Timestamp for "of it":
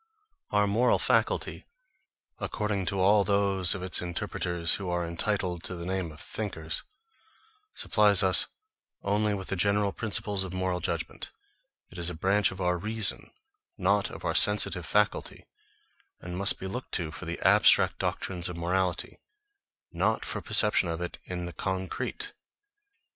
20.89-21.19